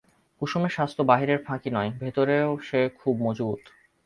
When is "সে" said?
2.57-2.79